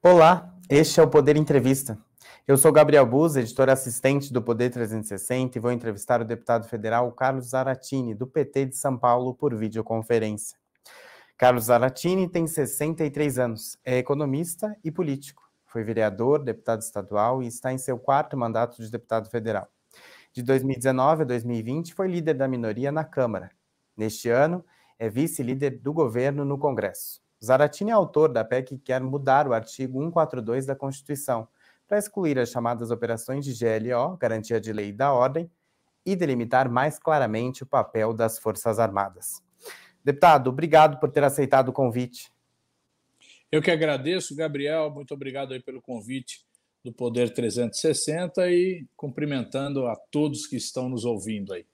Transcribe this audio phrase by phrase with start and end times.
[0.00, 1.98] Olá, este é o Poder Entrevista.
[2.46, 7.10] Eu sou Gabriel Buz, editor assistente do Poder 360 e vou entrevistar o deputado federal
[7.10, 10.56] Carlos Zaratini, do PT de São Paulo, por videoconferência.
[11.36, 15.42] Carlos Zaratini tem 63 anos, é economista e político.
[15.66, 19.66] Foi vereador, deputado estadual e está em seu quarto mandato de deputado federal.
[20.32, 23.50] De 2019 a 2020 foi líder da minoria na Câmara.
[23.96, 24.64] Neste ano,
[24.96, 27.20] é vice-líder do governo no Congresso.
[27.44, 31.48] Zaratini é autor da PEC que quer mudar o artigo 142 da Constituição
[31.86, 35.50] para excluir as chamadas operações de GLO, Garantia de Lei e da Ordem,
[36.04, 39.42] e delimitar mais claramente o papel das Forças Armadas.
[40.04, 42.32] Deputado, obrigado por ter aceitado o convite.
[43.50, 46.46] Eu que agradeço, Gabriel, muito obrigado aí pelo convite
[46.84, 51.66] do Poder 360 e cumprimentando a todos que estão nos ouvindo aí.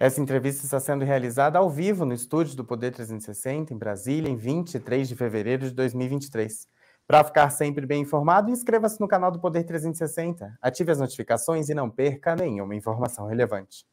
[0.00, 4.36] Essa entrevista está sendo realizada ao vivo no estúdio do Poder 360, em Brasília, em
[4.36, 6.68] 23 de fevereiro de 2023.
[7.04, 11.74] Para ficar sempre bem informado, inscreva-se no canal do Poder 360, ative as notificações e
[11.74, 13.84] não perca nenhuma informação relevante.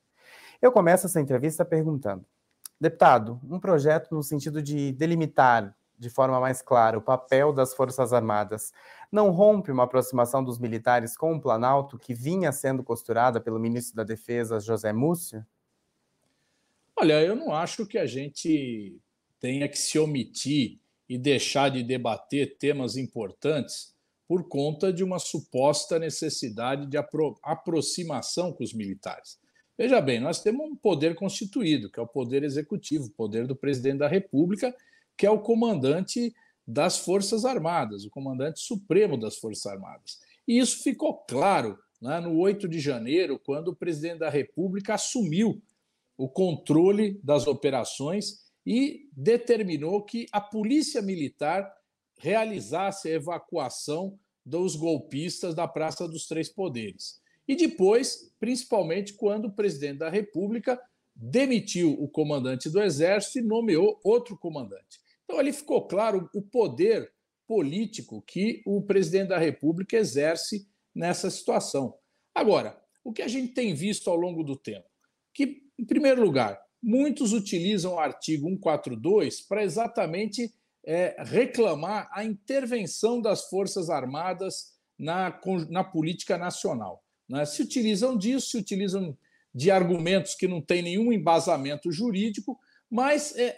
[0.61, 2.23] Eu começo essa entrevista perguntando:
[2.79, 8.13] Deputado, um projeto no sentido de delimitar de forma mais clara o papel das Forças
[8.13, 8.71] Armadas
[9.11, 13.95] não rompe uma aproximação dos militares com o Planalto que vinha sendo costurada pelo ministro
[13.95, 15.43] da Defesa, José Múcio?
[16.97, 18.97] Olha, eu não acho que a gente
[19.39, 20.79] tenha que se omitir
[21.09, 23.93] e deixar de debater temas importantes
[24.27, 29.37] por conta de uma suposta necessidade de apro aproximação com os militares.
[29.77, 33.55] Veja bem, nós temos um poder constituído, que é o poder executivo, o poder do
[33.55, 34.73] presidente da República,
[35.17, 36.33] que é o comandante
[36.65, 40.19] das Forças Armadas, o comandante supremo das Forças Armadas.
[40.47, 45.61] E isso ficou claro né, no 8 de janeiro, quando o presidente da República assumiu
[46.17, 51.71] o controle das operações e determinou que a Polícia Militar
[52.17, 57.19] realizasse a evacuação dos golpistas da Praça dos Três Poderes.
[57.47, 60.81] E depois, principalmente quando o presidente da República
[61.15, 64.99] demitiu o comandante do Exército e nomeou outro comandante.
[65.23, 67.11] Então, ali ficou claro o poder
[67.47, 71.97] político que o presidente da República exerce nessa situação.
[72.33, 74.87] Agora, o que a gente tem visto ao longo do tempo?
[75.33, 80.53] Que em primeiro lugar, muitos utilizam o artigo 142 para exatamente
[80.85, 87.03] é, reclamar a intervenção das Forças Armadas na, na política nacional.
[87.27, 87.45] Né?
[87.45, 89.17] Se utilizam disso, se utilizam
[89.53, 92.59] de argumentos que não têm nenhum embasamento jurídico,
[92.89, 93.57] mas é,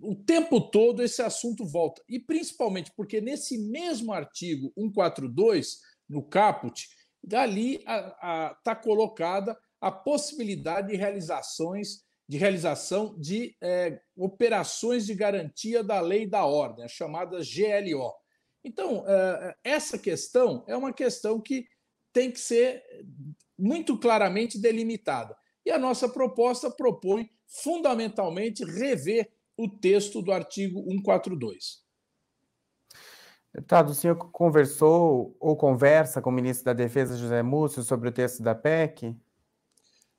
[0.00, 2.02] o tempo todo esse assunto volta.
[2.08, 6.88] E principalmente porque nesse mesmo artigo 142, no caput,
[7.22, 16.00] dali está colocada a possibilidade de realizações de realização de é, operações de garantia da
[16.00, 18.12] lei da ordem, as chamadas GLO.
[18.64, 21.66] Então, é, essa questão é uma questão que
[22.12, 22.82] tem que ser
[23.56, 25.36] muito claramente delimitada.
[25.64, 31.84] E a nossa proposta propõe, fundamentalmente, rever o texto do artigo 142.
[33.54, 38.12] Deputado, o senhor conversou ou conversa com o ministro da Defesa, José Múcio, sobre o
[38.12, 39.16] texto da PEC?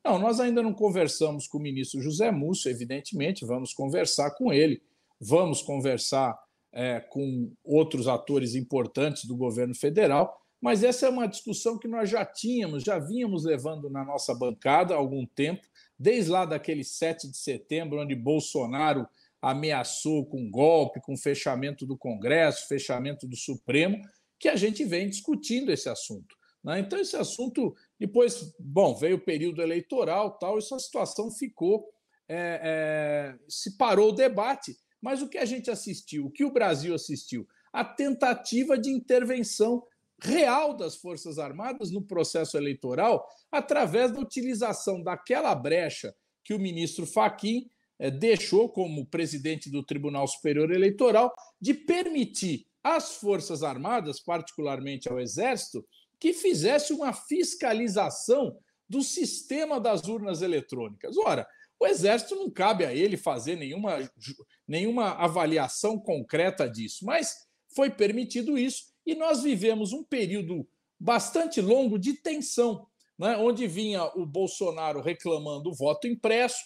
[0.07, 4.81] Não, nós ainda não conversamos com o ministro José Múcio, evidentemente, vamos conversar com ele,
[5.19, 6.34] vamos conversar
[6.72, 12.09] é, com outros atores importantes do governo federal, mas essa é uma discussão que nós
[12.09, 15.67] já tínhamos, já vínhamos levando na nossa bancada há algum tempo,
[16.00, 19.06] desde lá daquele 7 de setembro, onde Bolsonaro
[19.41, 24.01] ameaçou com golpe, com fechamento do Congresso, fechamento do Supremo,
[24.40, 26.34] que a gente vem discutindo esse assunto.
[26.67, 26.81] Né?
[26.81, 31.88] Então, esse assunto, depois, bom, veio o período eleitoral, tal, essa situação ficou,
[32.28, 34.75] é, é, se parou o debate.
[35.01, 37.47] Mas o que a gente assistiu, o que o Brasil assistiu?
[37.72, 39.81] A tentativa de intervenção
[40.22, 46.13] real das Forças Armadas no processo eleitoral através da utilização daquela brecha
[46.44, 53.16] que o ministro Faquim é, deixou como presidente do Tribunal Superior Eleitoral de permitir às
[53.16, 55.85] Forças Armadas, particularmente ao Exército,
[56.19, 58.58] que fizesse uma fiscalização
[58.90, 61.17] do sistema das urnas eletrônicas.
[61.17, 61.47] Ora,
[61.79, 63.97] o Exército não cabe a ele fazer nenhuma,
[64.67, 67.35] nenhuma avaliação concreta disso, mas
[67.75, 70.67] foi permitido isso e nós vivemos um período
[70.99, 72.87] bastante longo de tensão,
[73.17, 76.58] né, onde vinha o Bolsonaro reclamando o voto impresso,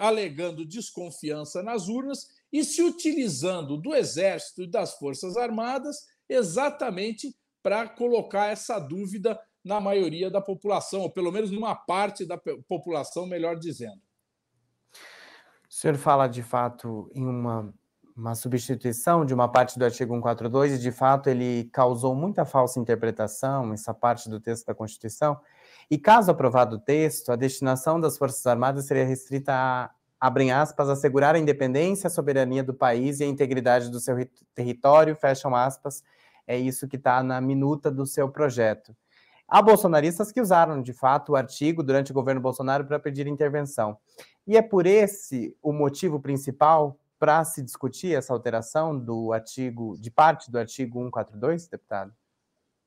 [0.00, 5.96] alegando desconfiança nas urnas e se utilizando do Exército e das Forças Armadas
[6.28, 12.38] exatamente para colocar essa dúvida na maioria da população, ou pelo menos numa parte da
[12.68, 14.00] população, melhor dizendo.
[15.68, 17.72] O senhor fala de fato em uma
[18.20, 22.78] uma substituição de uma parte do artigo 142 e, de fato, ele causou muita falsa
[22.78, 25.40] interpretação, essa parte do texto da Constituição.
[25.90, 29.90] E, caso aprovado o texto, a destinação das Forças Armadas seria restrita a,
[30.20, 34.16] abrem aspas, assegurar a independência, a soberania do país e a integridade do seu
[34.54, 36.04] território, fecham aspas.
[36.50, 38.92] É isso que está na minuta do seu projeto.
[39.46, 43.96] Há bolsonaristas que usaram, de fato, o artigo durante o governo Bolsonaro para pedir intervenção.
[44.44, 50.10] E é por esse o motivo principal para se discutir essa alteração do artigo, de
[50.10, 52.12] parte do artigo 142, deputado?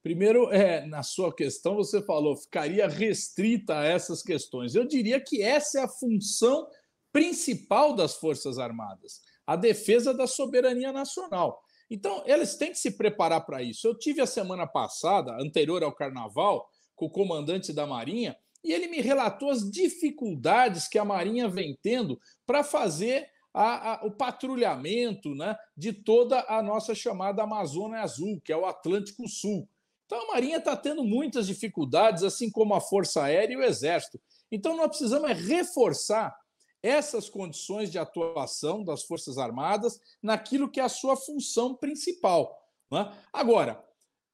[0.02, 4.76] Primeiro, é, na sua questão, você falou, ficaria restrita a essas questões.
[4.76, 6.68] Eu diria que essa é a função
[7.14, 11.64] principal das Forças Armadas, a defesa da soberania nacional.
[11.94, 13.88] Então, eles têm que se preparar para isso.
[13.88, 18.88] Eu tive a semana passada, anterior ao carnaval, com o comandante da Marinha, e ele
[18.88, 25.36] me relatou as dificuldades que a Marinha vem tendo para fazer a, a, o patrulhamento
[25.36, 29.70] né, de toda a nossa chamada Amazônia Azul, que é o Atlântico Sul.
[30.08, 34.20] Então a Marinha está tendo muitas dificuldades, assim como a Força Aérea e o Exército.
[34.52, 36.36] Então nós precisamos é reforçar
[36.84, 42.62] essas condições de atuação das Forças Armadas naquilo que é a sua função principal.
[42.92, 43.10] Né?
[43.32, 43.82] Agora,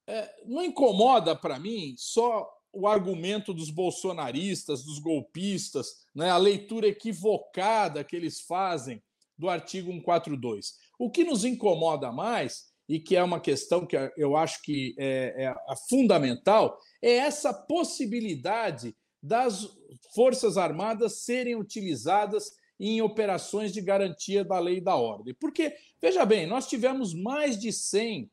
[0.07, 6.31] é, não incomoda para mim só o argumento dos bolsonaristas, dos golpistas, né?
[6.31, 9.01] a leitura equivocada que eles fazem
[9.37, 10.73] do artigo 142.
[10.97, 15.45] O que nos incomoda mais, e que é uma questão que eu acho que é,
[15.45, 19.67] é fundamental, é essa possibilidade das
[20.13, 25.35] Forças Armadas serem utilizadas em operações de garantia da lei e da ordem.
[25.39, 28.31] Porque, veja bem, nós tivemos mais de 100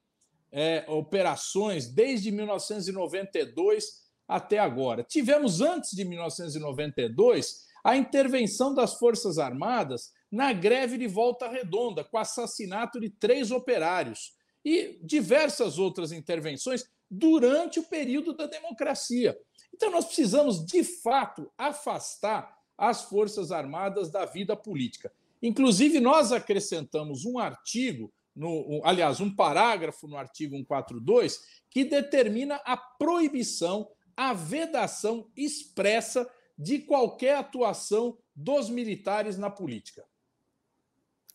[0.52, 5.02] é, operações desde 1992 até agora.
[5.02, 12.18] Tivemos, antes de 1992, a intervenção das Forças Armadas na greve de Volta Redonda, com
[12.18, 14.32] assassinato de três operários
[14.64, 19.38] e diversas outras intervenções durante o período da democracia.
[19.76, 25.12] Então, nós precisamos, de fato, afastar as Forças Armadas da vida política.
[25.42, 32.74] Inclusive, nós acrescentamos um artigo, no, aliás, um parágrafo no artigo 142, que determina a
[32.74, 33.86] proibição,
[34.16, 36.26] a vedação expressa
[36.58, 40.04] de qualquer atuação dos militares na política.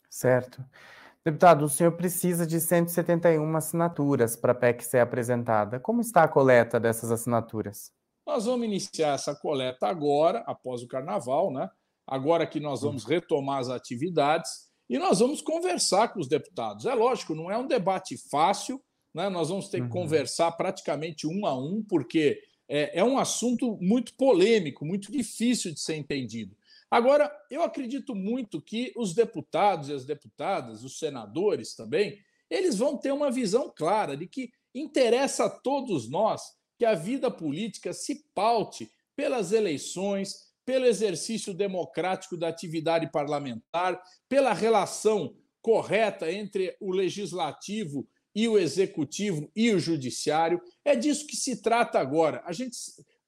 [0.09, 0.65] Certo.
[1.23, 5.79] Deputado, o senhor precisa de 171 assinaturas para a PEC ser apresentada.
[5.79, 7.93] Como está a coleta dessas assinaturas?
[8.31, 11.69] Nós vamos iniciar essa coleta agora, após o carnaval, né?
[12.07, 16.85] Agora que nós vamos retomar as atividades e nós vamos conversar com os deputados.
[16.85, 18.81] É lógico, não é um debate fácil,
[19.13, 19.27] né?
[19.27, 19.89] Nós vamos ter que uhum.
[19.89, 25.81] conversar praticamente um a um, porque é, é um assunto muito polêmico, muito difícil de
[25.81, 26.55] ser entendido.
[26.89, 32.17] Agora, eu acredito muito que os deputados e as deputadas, os senadores também,
[32.49, 37.29] eles vão ter uma visão clara de que interessa a todos nós que a vida
[37.29, 46.75] política se paute pelas eleições, pelo exercício democrático da atividade parlamentar, pela relação correta entre
[46.81, 50.59] o legislativo e o executivo e o judiciário.
[50.83, 52.41] É disso que se trata agora.
[52.47, 52.75] A gente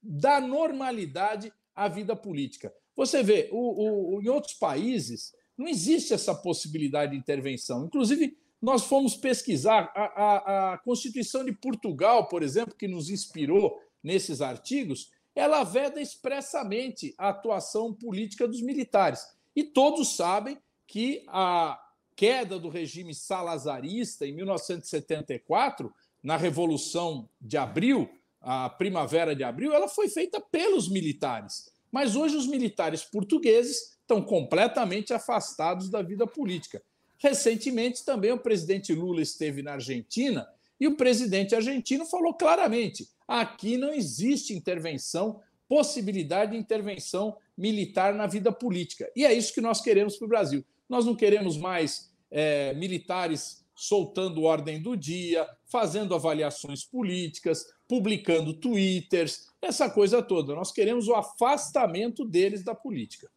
[0.02, 2.74] dá normalidade à vida política.
[2.96, 7.86] Você vê, o, o, em outros países não existe essa possibilidade de intervenção.
[7.86, 13.78] Inclusive, nós fomos pesquisar a, a, a Constituição de Portugal, por exemplo, que nos inspirou
[14.02, 19.28] nesses artigos, ela veda expressamente a atuação política dos militares.
[19.54, 21.78] E todos sabem que a
[22.16, 25.94] queda do regime salazarista em 1974,
[26.24, 31.70] na Revolução de Abril, a Primavera de Abril, ela foi feita pelos militares.
[31.92, 36.82] Mas hoje os militares portugueses estão completamente afastados da vida política.
[37.24, 40.46] Recentemente também o presidente Lula esteve na Argentina
[40.78, 45.40] e o presidente argentino falou claramente: aqui não existe intervenção,
[45.70, 49.10] possibilidade de intervenção militar na vida política.
[49.16, 50.66] E é isso que nós queremos para o Brasil.
[50.90, 59.48] Nós não queremos mais é, militares soltando ordem do dia, fazendo avaliações políticas, publicando twitters,
[59.62, 60.54] essa coisa toda.
[60.54, 63.32] Nós queremos o afastamento deles da política.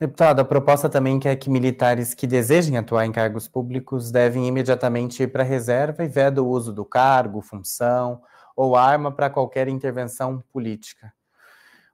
[0.00, 5.24] Deputado, a proposta também quer que militares que desejem atuar em cargos públicos devem imediatamente
[5.24, 8.22] ir para a reserva e veda o uso do cargo, função
[8.54, 11.12] ou arma para qualquer intervenção política.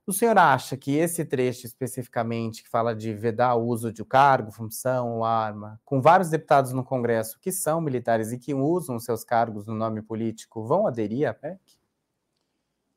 [0.06, 4.52] O senhor acha que esse trecho especificamente, que fala de vedar o uso de cargo,
[4.52, 9.24] função ou arma, com vários deputados no Congresso que são militares e que usam seus
[9.24, 11.58] cargos no nome político, vão aderir à PEC?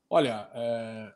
[0.10, 1.14] Olha, é,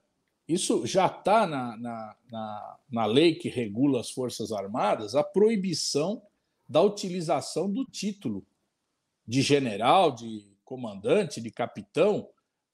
[0.54, 6.22] isso já está na, na, na, na lei que regula as Forças Armadas, a proibição
[6.68, 8.46] da utilização do título
[9.28, 12.30] de general, de comandante, de capitão,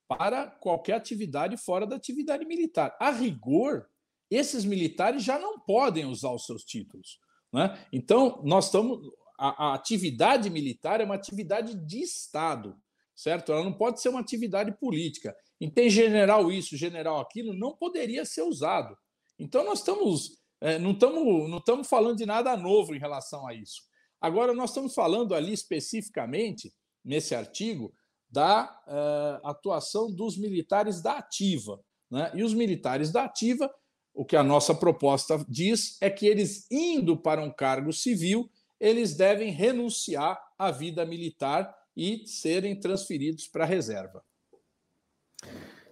[0.07, 2.95] para qualquer atividade fora da atividade militar.
[2.99, 3.89] A rigor,
[4.29, 7.19] esses militares já não podem usar os seus títulos.
[7.51, 7.77] Né?
[7.91, 8.99] Então, nós estamos.
[9.39, 12.75] A, a, atividade militar é uma atividade de Estado,
[13.17, 13.51] certo?
[13.51, 15.35] Ela não pode ser uma atividade política.
[15.59, 18.95] E tem general isso, general aquilo, não poderia ser usado.
[19.39, 20.37] Então, nós estamos.
[20.61, 23.81] É, não estamos não estamos falando de nada novo em relação a isso.
[24.21, 27.93] Agora, nós estamos falando ali especificamente, nesse artigo,
[28.29, 31.79] da uh, atuação dos militares da ativa.
[32.09, 32.31] Né?
[32.35, 33.71] E os militares da ativa
[34.17, 39.15] o que a nossa proposta diz é que eles, indo para um cargo civil, eles
[39.15, 44.23] devem renunciar à vida militar e serem transferidos para a reserva.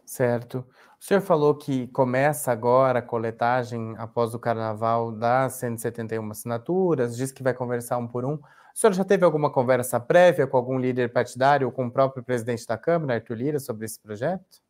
[0.06, 0.60] Certo.
[0.60, 7.32] O senhor falou que começa agora a coletagem após o carnaval das 171 assinaturas, diz
[7.32, 8.36] que vai conversar um por um.
[8.36, 8.42] O
[8.76, 12.68] senhor já teve alguma conversa prévia com algum líder partidário ou com o próprio presidente
[12.68, 14.64] da Câmara, Arthur Lira, sobre esse projeto?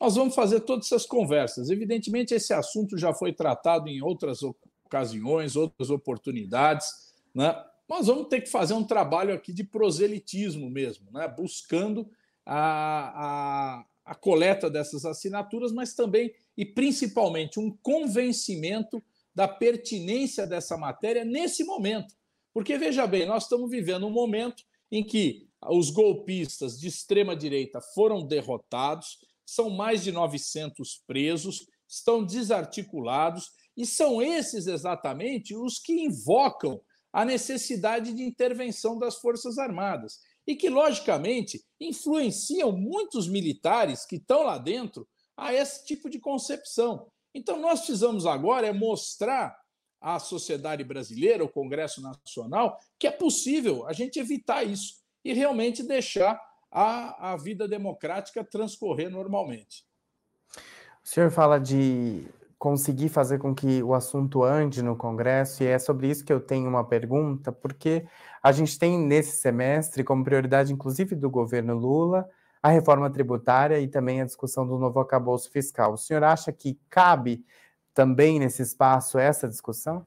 [0.00, 1.70] Nós vamos fazer todas essas conversas.
[1.70, 6.86] Evidentemente, esse assunto já foi tratado em outras ocasiões, outras oportunidades.
[7.34, 7.54] Né?
[7.90, 11.26] Nós vamos ter que fazer um trabalho aqui de proselitismo mesmo, né?
[11.26, 12.08] buscando
[12.46, 19.02] a, a, a coleta dessas assinaturas, mas também e principalmente um convencimento
[19.34, 22.14] da pertinência dessa matéria nesse momento.
[22.54, 27.80] Porque, veja bem, nós estamos vivendo um momento em que os golpistas de extrema direita
[27.80, 36.04] foram derrotados, são mais de 900 presos, estão desarticulados, e são esses exatamente os que
[36.04, 36.80] invocam
[37.12, 44.42] a necessidade de intervenção das Forças Armadas e que, logicamente, influenciam muitos militares que estão
[44.42, 47.10] lá dentro a esse tipo de concepção.
[47.34, 49.58] Então, nós precisamos agora é mostrar
[50.00, 55.82] à sociedade brasileira, ao Congresso Nacional, que é possível a gente evitar isso e realmente
[55.82, 56.40] deixar
[56.70, 59.84] a, a vida democrática transcorrer normalmente.
[61.04, 62.26] O senhor fala de
[62.60, 66.38] conseguir fazer com que o assunto ande no Congresso, e é sobre isso que eu
[66.38, 68.06] tenho uma pergunta, porque
[68.42, 72.28] a gente tem nesse semestre, como prioridade, inclusive do governo Lula,
[72.62, 75.94] a reforma tributária e também a discussão do novo acabouço fiscal.
[75.94, 77.42] O senhor acha que cabe
[77.94, 80.06] também nesse espaço essa discussão?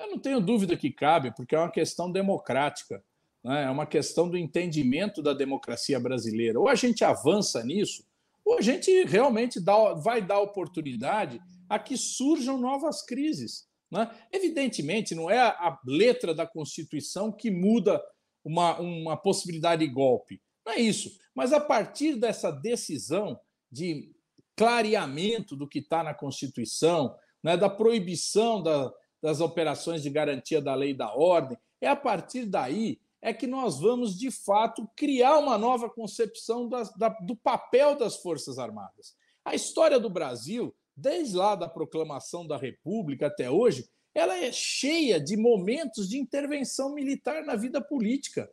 [0.00, 3.00] Eu não tenho dúvida que cabe, porque é uma questão democrática
[3.46, 3.62] né?
[3.62, 6.58] é uma questão do entendimento da democracia brasileira.
[6.58, 8.04] Ou a gente avança nisso,
[8.46, 13.66] ou a gente realmente dá, vai dar oportunidade a que surjam novas crises.
[13.90, 14.08] Né?
[14.32, 18.00] Evidentemente, não é a letra da Constituição que muda
[18.44, 20.40] uma, uma possibilidade de golpe.
[20.64, 21.10] Não é isso.
[21.34, 23.38] Mas a partir dessa decisão
[23.70, 24.14] de
[24.56, 30.74] clareamento do que está na Constituição, né, da proibição da, das operações de garantia da
[30.74, 35.38] lei e da ordem, é a partir daí é que nós vamos, de fato, criar
[35.38, 39.16] uma nova concepção da, do papel das Forças Armadas.
[39.44, 45.18] A história do Brasil, desde lá da proclamação da República até hoje, ela é cheia
[45.18, 48.48] de momentos de intervenção militar na vida política.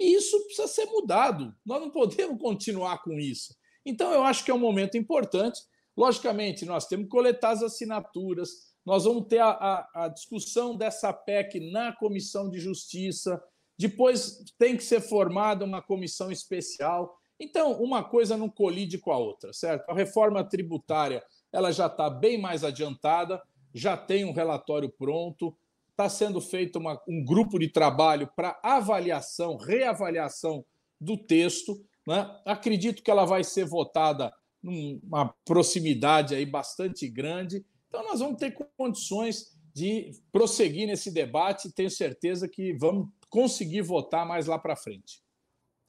[0.00, 1.54] E isso precisa ser mudado.
[1.62, 3.54] Nós não podemos continuar com isso.
[3.84, 5.60] Então, eu acho que é um momento importante.
[5.94, 11.12] Logicamente, nós temos que coletar as assinaturas, nós vamos ter a, a, a discussão dessa
[11.12, 13.38] PEC na Comissão de Justiça,
[13.78, 17.18] depois tem que ser formada uma comissão especial.
[17.38, 19.88] Então, uma coisa não colide com a outra, certo?
[19.90, 23.40] A reforma tributária ela já está bem mais adiantada,
[23.72, 25.56] já tem um relatório pronto,
[25.90, 30.64] está sendo feito uma, um grupo de trabalho para avaliação, reavaliação
[31.00, 31.80] do texto.
[32.06, 32.28] Né?
[32.44, 37.64] Acredito que ela vai ser votada numa proximidade aí bastante grande.
[37.88, 41.72] Então, nós vamos ter condições de prosseguir nesse debate.
[41.72, 45.20] Tenho certeza que vamos conseguir votar mais lá para frente.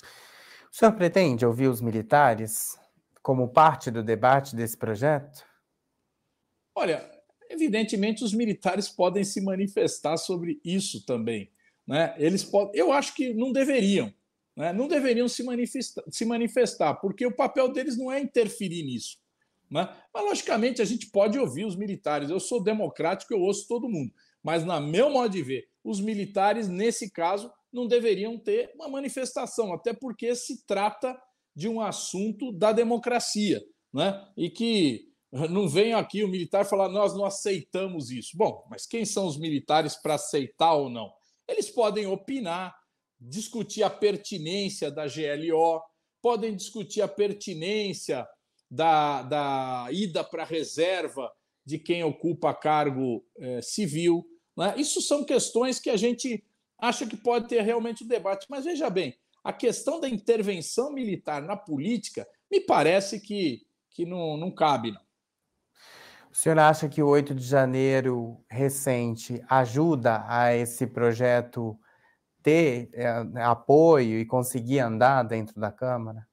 [0.02, 2.76] O senhor pretende ouvir os militares
[3.22, 5.46] como parte do debate desse projeto?
[6.74, 7.08] Olha,
[7.48, 11.52] evidentemente os militares podem se manifestar sobre isso também.
[11.88, 12.16] Né?
[12.18, 14.12] Eles podem, eu acho que não deveriam,
[14.58, 14.74] né?
[14.74, 19.20] não deveriam se manifestar, se manifestar, porque o papel deles não é interferir nisso.
[19.70, 19.88] Né?
[20.12, 22.32] Mas, logicamente, a gente pode ouvir os militares.
[22.32, 24.12] Eu sou democrático, eu ouço todo mundo.
[24.46, 29.74] Mas, na meu modo de ver, os militares, nesse caso, não deveriam ter uma manifestação,
[29.74, 31.20] até porque se trata
[31.56, 33.60] de um assunto da democracia,
[33.92, 34.24] né?
[34.38, 35.10] E que
[35.50, 38.38] não venha aqui o militar falar nós não aceitamos isso.
[38.38, 41.12] Bom, mas quem são os militares para aceitar ou não?
[41.48, 42.76] Eles podem opinar,
[43.20, 45.82] discutir a pertinência da GLO,
[46.22, 48.28] podem discutir a pertinência
[48.70, 51.32] da, da ida para reserva
[51.66, 54.24] de quem ocupa cargo é, civil,
[54.56, 54.76] Né?
[54.78, 56.44] Isso são questões que a gente
[56.78, 58.48] acha que pode ter realmente o um debate.
[58.50, 64.38] Mas veja bem, a questão da intervenção militar na política me parece que, que não,
[64.38, 65.06] não cabe, não.
[66.32, 71.80] O senhor acha que o 8 de janeiro recente ajuda a esse projeto
[72.44, 73.08] ter é,
[73.42, 76.28] apoio e conseguir andar dentro da Câmara?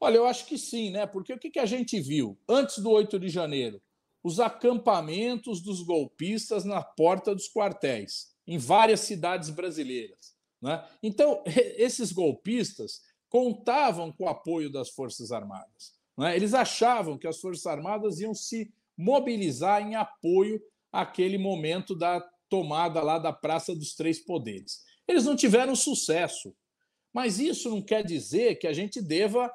[0.00, 1.06] Olha, eu acho que sim, né?
[1.06, 3.82] Porque o que, que a gente viu antes do 8 de janeiro?
[4.22, 10.34] Os acampamentos dos golpistas na porta dos quartéis, em várias cidades brasileiras.
[10.60, 10.84] Né?
[11.02, 15.94] Então, esses golpistas contavam com o apoio das Forças Armadas.
[16.18, 16.36] Né?
[16.36, 20.60] Eles achavam que as Forças Armadas iam se mobilizar em apoio
[20.92, 24.82] àquele momento da tomada lá da Praça dos Três Poderes.
[25.08, 26.54] Eles não tiveram sucesso,
[27.12, 29.50] mas isso não quer dizer que a gente deva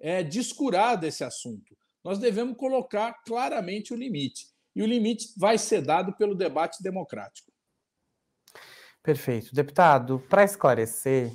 [0.00, 1.76] é, descurar desse assunto.
[2.08, 4.46] Nós devemos colocar claramente o limite.
[4.74, 7.52] E o limite vai ser dado pelo debate democrático.
[9.02, 9.54] Perfeito.
[9.54, 11.30] Deputado, para esclarecer,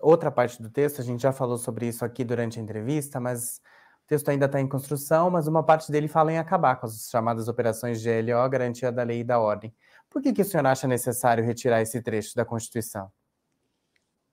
[0.00, 3.60] outra parte do texto, a gente já falou sobre isso aqui durante a entrevista, mas
[4.04, 7.10] o texto ainda está em construção, mas uma parte dele fala em acabar com as
[7.10, 9.70] chamadas operações GLO, garantia da lei e da ordem.
[10.08, 13.12] Por que, que o senhor acha necessário retirar esse trecho da Constituição?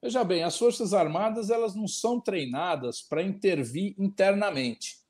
[0.02, 5.03] Veja bem, as Forças Armadas elas não são treinadas para intervir internamente,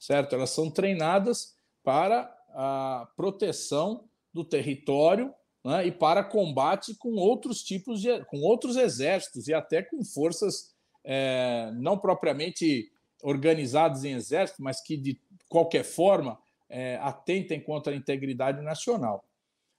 [0.00, 0.34] certo?
[0.34, 1.54] Elas são treinadas
[1.84, 5.32] para a proteção do território
[5.64, 10.74] né, e para combate com outros tipos de, com outros exércitos e até com forças
[11.04, 12.90] é, não propriamente
[13.22, 19.24] organizadas em exército, mas que de qualquer forma é, atentem contra a integridade nacional.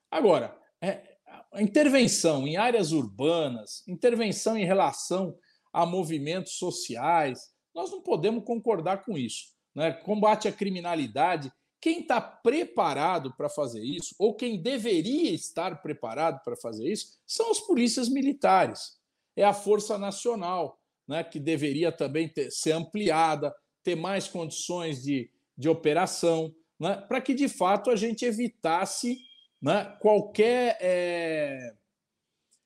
[0.09, 1.01] Agora, é,
[1.51, 5.35] a intervenção em áreas urbanas, intervenção em relação
[5.73, 9.53] a movimentos sociais, nós não podemos concordar com isso.
[9.75, 9.91] Né?
[9.91, 11.51] Combate à criminalidade,
[11.81, 17.49] quem está preparado para fazer isso, ou quem deveria estar preparado para fazer isso, são
[17.49, 18.99] as polícias militares.
[19.35, 23.53] É a Força Nacional, né, que deveria também ter, ser ampliada,
[23.83, 29.17] ter mais condições de, de operação, né, para que de fato a gente evitasse
[29.59, 31.73] né, qualquer, é,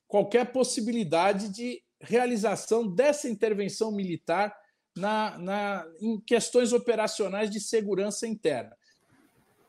[0.06, 4.54] qualquer possibilidade de realização dessa intervenção militar
[4.96, 8.76] na, na, em questões operacionais de segurança interna.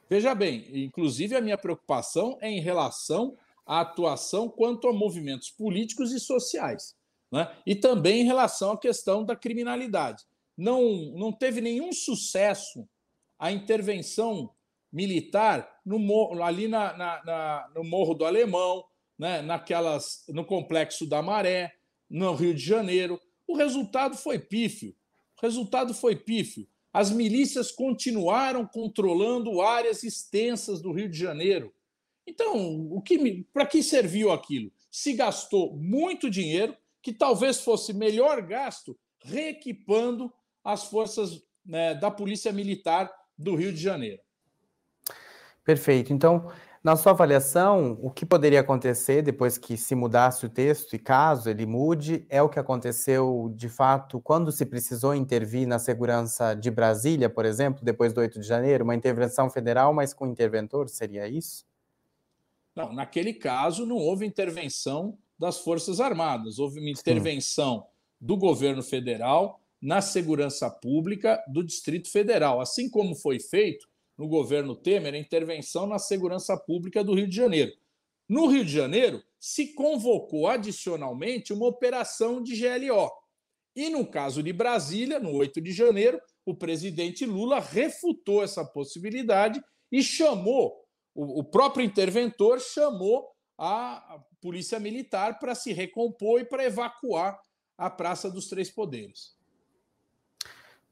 [0.10, 6.13] Veja bem, inclusive a minha preocupação é em relação à atuação quanto a movimentos políticos
[6.13, 6.96] e sociais,
[7.32, 7.54] né?
[7.66, 10.24] e também em relação à questão da criminalidade.
[10.58, 10.82] Não,
[11.13, 12.88] não teve nenhum sucesso
[13.38, 14.50] a intervenção
[14.92, 18.84] militar no, ali na, na, na, no Morro do Alemão,
[19.20, 21.74] né, naquelas, no Complexo da Maré,
[22.10, 23.20] no Rio de Janeiro.
[23.46, 24.96] O resultado foi pífio.
[25.38, 26.67] O resultado foi pífio.
[26.91, 31.73] As milícias continuaram controlando áreas extensas do Rio de Janeiro.
[32.26, 34.71] Então, o que para que serviu aquilo?
[34.89, 42.52] Se gastou muito dinheiro que talvez fosse melhor gasto reequipando as forças né, da Polícia
[42.52, 44.21] Militar do Rio de Janeiro.
[45.63, 46.12] Perfeito.
[46.12, 46.52] Então,
[46.88, 51.50] na sua avaliação, o que poderia acontecer depois que se mudasse o texto, e caso
[51.50, 56.71] ele mude, é o que aconteceu de fato quando se precisou intervir na segurança de
[56.71, 58.86] Brasília, por exemplo, depois do 8 de janeiro?
[58.86, 61.65] Uma intervenção federal, mas com interventor, seria isso?
[62.73, 67.86] Não, naquele caso não houve intervenção das Forças Armadas, houve uma intervenção Sim.
[68.21, 74.75] do governo federal na segurança pública do Distrito Federal, assim como foi feito no governo
[74.75, 77.71] Temer a intervenção na segurança pública do Rio de Janeiro.
[78.27, 83.10] No Rio de Janeiro, se convocou adicionalmente uma operação de GLO.
[83.75, 89.63] E no caso de Brasília, no 8 de janeiro, o presidente Lula refutou essa possibilidade
[89.91, 97.39] e chamou, o próprio interventor chamou a Polícia Militar para se recompor e para evacuar
[97.77, 99.38] a Praça dos Três Poderes.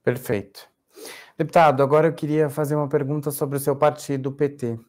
[0.03, 0.69] Perfeito.
[1.38, 4.80] Deputado, agora eu queria fazer uma pergunta sobre o seu partido, o PT.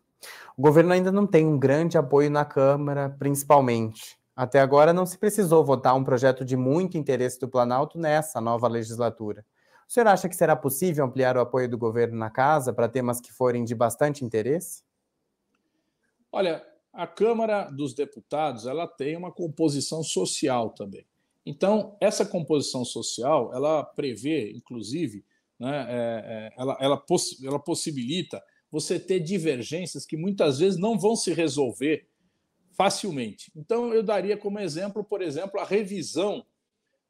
[0.56, 4.16] O governo ainda não tem um grande apoio na Câmara, principalmente.
[4.34, 8.68] Até agora não se precisou votar um projeto de muito interesse do Planalto nessa nova
[8.68, 9.44] legislatura.
[9.88, 13.20] O senhor acha que será possível ampliar o apoio do governo na casa para temas
[13.20, 14.84] que forem de bastante interesse?
[16.30, 21.06] Olha, a Câmara dos Deputados ela tem uma composição social também.
[21.44, 25.24] Então, essa composição social ela prevê, inclusive,
[25.58, 30.98] né, é, é, ela, ela, poss ela possibilita você ter divergências que muitas vezes não
[30.98, 32.08] vão se resolver
[32.72, 33.50] facilmente.
[33.56, 36.44] Então, eu daria como exemplo, por exemplo, a revisão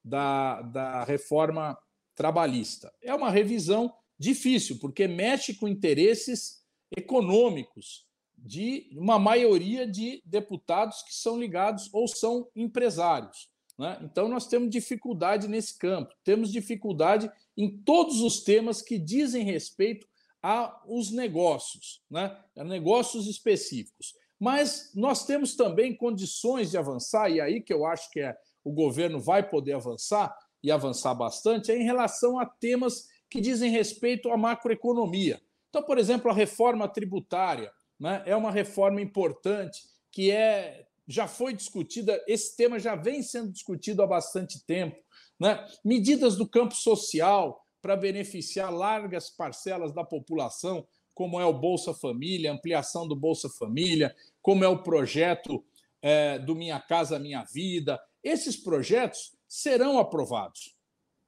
[0.05, 1.77] da, da reforma
[2.15, 2.93] trabalhista.
[3.03, 6.65] É uma revisão difícil, porque mexe com interesses
[6.97, 8.07] econômicos
[8.39, 13.51] de uma maioria de deputados que são ligados ou são empresários.
[13.79, 13.99] Né?
[14.03, 20.07] Então, nós temos dificuldade nesse campo, temos dificuldade em todos os temas que dizem respeito
[20.43, 22.39] aos negócios, né?
[22.57, 24.15] a negócios específicos.
[24.39, 28.71] Mas nós temos também condições de avançar, e aí que eu acho que é, o
[28.71, 30.37] governo vai poder avançar,
[30.67, 35.41] e avançar bastante, é em relação a temas que dizem respeito à macroeconomia.
[35.69, 41.55] Então, por exemplo, a reforma tributária né, é uma reforma importante que é já foi
[41.55, 44.97] discutida, esse tema já vem sendo discutido há bastante tempo.
[45.39, 45.65] Né?
[45.85, 52.53] Medidas do campo social para beneficiar largas parcelas da população, como é o Bolsa Família,
[52.53, 55.65] ampliação do Bolsa Família, como é o projeto
[56.03, 58.01] é, do Minha Casa Minha Vida.
[58.23, 60.77] Esses projetos serão aprovados,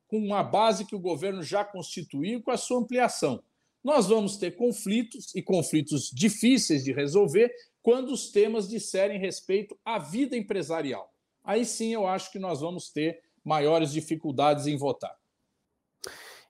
[0.09, 3.43] com uma base que o governo já constituiu com a sua ampliação.
[3.83, 7.51] Nós vamos ter conflitos e conflitos difíceis de resolver
[7.89, 11.11] quando os temas disserem respeito à vida empresarial.
[11.43, 15.17] Aí sim eu acho que nós vamos ter maiores dificuldades em votar.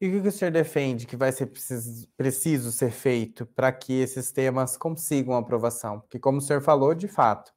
[0.00, 3.92] E o que o senhor defende que vai ser preciso, preciso ser feito para que
[3.92, 6.00] esses temas consigam aprovação?
[6.00, 7.52] Porque, como o senhor falou, de fato,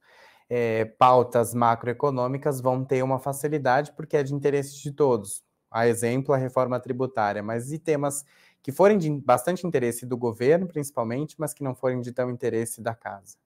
[0.48, 5.42] é, pautas macroeconômicas vão ter uma facilidade porque é de interesse de todos.
[5.68, 8.24] A exemplo, a reforma tributária, mas e temas
[8.62, 12.80] que forem de bastante interesse do governo, principalmente, mas que não forem de tão interesse
[12.80, 13.41] da casa.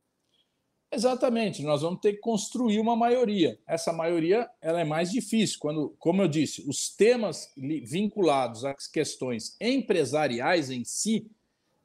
[0.90, 3.59] Exatamente, nós vamos ter que construir uma maioria.
[3.66, 9.57] Essa maioria ela é mais difícil quando, como eu disse, os temas vinculados às questões
[9.61, 11.31] empresariais em si,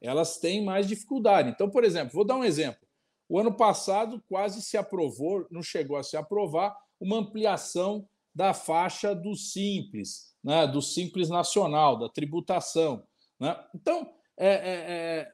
[0.00, 1.50] elas têm mais dificuldade.
[1.50, 2.80] Então, por exemplo, vou dar um exemplo.
[3.28, 9.14] O ano passado quase se aprovou, não chegou a se aprovar, uma ampliação da faixa
[9.14, 13.02] do Simples, né, do Simples Nacional, da tributação.
[13.38, 13.56] Né?
[13.74, 15.32] Então, é, é, é,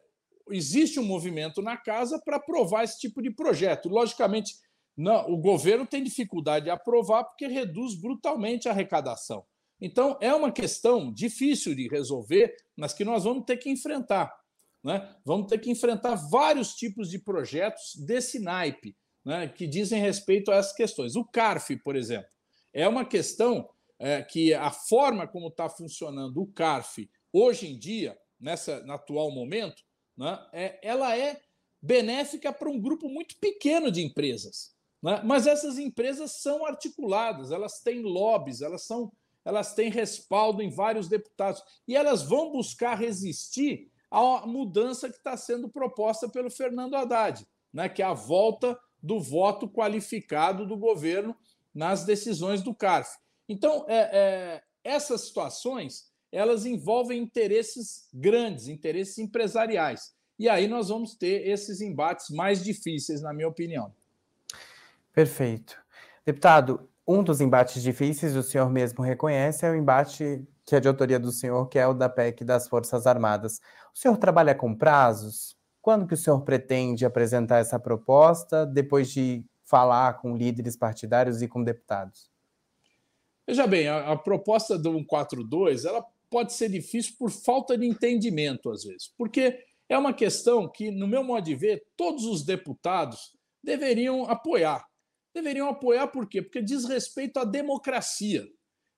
[0.50, 3.88] existe um movimento na casa para aprovar esse tipo de projeto.
[3.88, 4.54] Logicamente,
[4.96, 9.44] não, o governo tem dificuldade de aprovar porque reduz brutalmente a arrecadação.
[9.80, 14.34] Então, é uma questão difícil de resolver, mas que nós vamos ter que enfrentar.
[14.82, 15.14] Né?
[15.24, 20.56] Vamos ter que enfrentar vários tipos de projetos desse naipe, né, que dizem respeito a
[20.56, 21.14] essas questões.
[21.14, 22.28] O CARF, por exemplo,
[22.72, 28.16] é uma questão é, que a forma como está funcionando o CARF hoje em dia,
[28.40, 29.82] nessa, no atual momento,
[30.18, 31.40] né, é, ela é
[31.80, 34.74] benéfica para um grupo muito pequeno de empresas.
[35.00, 35.22] Né?
[35.24, 39.12] Mas essas empresas são articuladas, elas têm lobbies, elas, são,
[39.44, 45.36] elas têm respaldo em vários deputados e elas vão buscar resistir à mudança que está
[45.36, 47.88] sendo proposta pelo Fernando Haddad, né?
[47.88, 51.36] que é a volta do voto qualificado do governo
[51.72, 53.16] nas decisões do CARF.
[53.48, 60.12] Então, é, é, essas situações elas envolvem interesses grandes, interesses empresariais.
[60.38, 63.92] E aí nós vamos ter esses embates mais difíceis, na minha opinião.
[65.12, 65.76] Perfeito.
[66.24, 70.86] Deputado, um dos embates difíceis, o senhor mesmo reconhece, é o embate que é de
[70.86, 73.58] autoria do senhor, que é o da PEC das Forças Armadas.
[73.94, 75.56] O senhor trabalha com prazos?
[75.80, 81.48] Quando que o senhor pretende apresentar essa proposta, depois de falar com líderes partidários e
[81.48, 82.30] com deputados?
[83.46, 88.70] Veja bem, a, a proposta do 142, ela pode ser difícil por falta de entendimento,
[88.70, 89.12] às vezes.
[89.16, 94.84] Porque é uma questão que, no meu modo de ver, todos os deputados deveriam apoiar.
[95.34, 96.42] Deveriam apoiar por quê?
[96.42, 98.46] Porque diz respeito à democracia.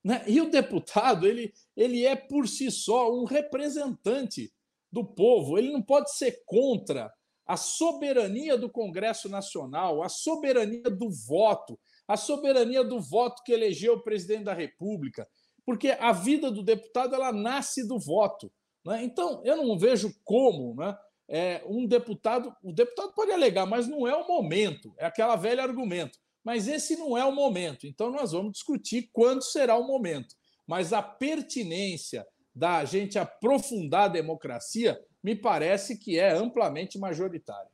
[0.02, 0.24] Né?
[0.26, 4.52] E o deputado, ele, ele é por si só um representante
[4.90, 7.12] do povo, ele não pode ser contra
[7.46, 13.94] a soberania do Congresso Nacional, a soberania do voto, a soberania do voto que elegeu
[13.94, 15.28] o presidente da República
[15.70, 18.50] porque a vida do deputado ela nasce do voto.
[18.84, 19.04] Né?
[19.04, 22.52] Então, eu não vejo como né, é, um deputado.
[22.60, 26.18] O deputado pode alegar, mas não é o momento, é aquela velha argumento.
[26.42, 27.86] Mas esse não é o momento.
[27.86, 30.34] Então, nós vamos discutir quando será o momento.
[30.66, 37.70] Mas a pertinência da gente aprofundar a democracia me parece que é amplamente majoritária.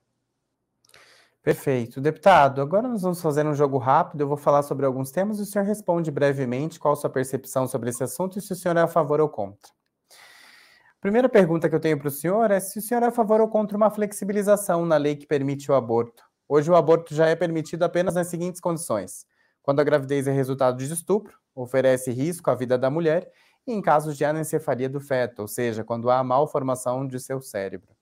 [1.47, 2.01] Perfeito.
[2.01, 4.21] Deputado, agora nós vamos fazer um jogo rápido.
[4.21, 7.69] Eu vou falar sobre alguns temas e o senhor responde brevemente qual a sua percepção
[7.69, 9.71] sobre esse assunto e se o senhor é a favor ou contra.
[10.11, 13.13] A primeira pergunta que eu tenho para o senhor é se o senhor é a
[13.13, 16.25] favor ou contra uma flexibilização na lei que permite o aborto.
[16.49, 19.25] Hoje o aborto já é permitido apenas nas seguintes condições:
[19.63, 23.31] quando a gravidez é resultado de estupro, oferece risco à vida da mulher,
[23.65, 27.96] e em casos de anencefalia do feto, ou seja, quando há malformação de seu cérebro.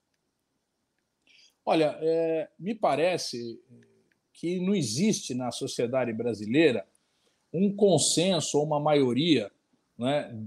[1.65, 3.59] Olha, é, me parece
[4.31, 6.85] que não existe na sociedade brasileira
[7.51, 9.51] um consenso ou uma maioria
[9.97, 10.37] né,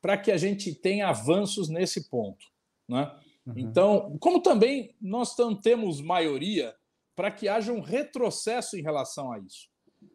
[0.00, 2.46] para que a gente tenha avanços nesse ponto.
[2.86, 3.10] Né?
[3.46, 3.54] Uhum.
[3.56, 6.74] Então, como também nós temos maioria
[7.16, 9.68] para que haja um retrocesso em relação a isso.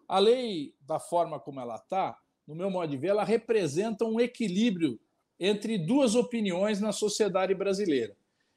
[0.07, 4.19] A lei, da forma como ela está, no meu modo de ver, ela representa um
[4.19, 4.99] equilíbrio
[5.39, 8.15] entre duas opiniões na sociedade brasileira.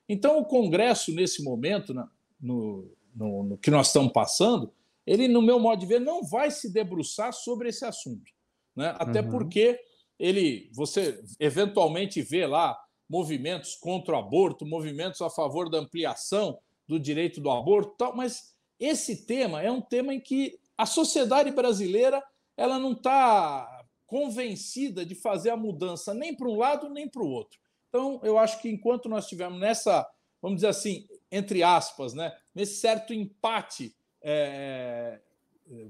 [0.09, 1.93] Então, o Congresso, nesse momento,
[2.41, 4.73] no, no, no, que nós estamos passando,
[5.07, 8.33] ele, no meu modo de ver, não vai se debruçar sobre esse assunto.
[8.75, 8.95] Né?
[8.99, 9.31] Até uhum.
[9.31, 9.81] porque
[10.19, 16.99] ele, você eventualmente vê lá movimentos contra o aborto, movimentos a favor da ampliação do
[16.99, 22.23] direito do aborto, tal, mas esse tema é um tema em que a sociedade brasileira
[22.57, 27.29] ela não está convencida de fazer a mudança nem para um lado nem para o
[27.29, 27.59] outro.
[27.97, 30.07] Então, eu acho que enquanto nós estivermos nessa,
[30.43, 35.19] vamos dizer assim, entre aspas, né, nesse certo empate é,
[35.67, 35.87] é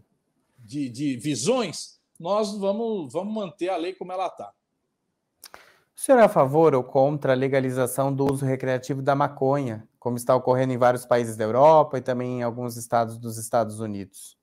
[0.56, 4.52] de, de visões, nós vamos, vamos manter a lei como ela está.
[5.52, 10.16] O senhor é a favor ou contra a legalização do uso recreativo da maconha, como
[10.16, 14.38] está ocorrendo em vários países da Europa e também em alguns estados dos Estados Unidos?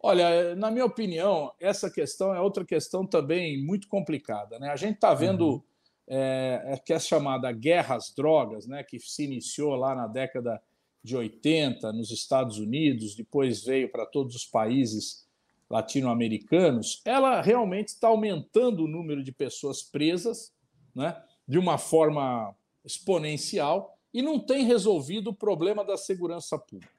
[0.00, 4.58] Olha, na minha opinião, essa questão é outra questão também muito complicada.
[4.58, 4.70] Né?
[4.70, 5.62] A gente está vendo uhum.
[6.08, 10.62] É, que é chamada guerra às drogas, né, que se iniciou lá na década
[11.02, 15.26] de 80 nos Estados Unidos, depois veio para todos os países
[15.68, 20.52] latino-americanos, ela realmente está aumentando o número de pessoas presas
[20.94, 26.92] né, de uma forma exponencial e não tem resolvido o problema da segurança pública.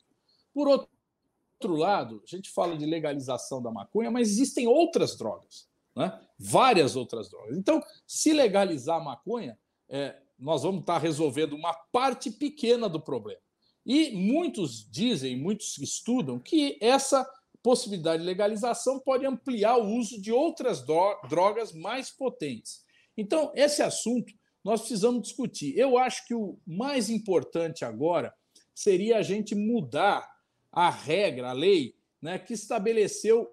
[0.54, 6.20] Por outro lado, a gente fala de legalização da maconha, mas existem outras drogas, né?
[6.44, 7.58] Várias outras drogas.
[7.58, 9.58] Então, se legalizar a maconha,
[9.90, 13.40] é, nós vamos estar resolvendo uma parte pequena do problema.
[13.86, 17.26] E muitos dizem, muitos estudam, que essa
[17.62, 20.86] possibilidade de legalização pode ampliar o uso de outras
[21.30, 22.82] drogas mais potentes.
[23.16, 25.78] Então, esse assunto nós precisamos discutir.
[25.78, 28.34] Eu acho que o mais importante agora
[28.74, 30.30] seria a gente mudar
[30.72, 33.50] a regra, a lei, né, que estabeleceu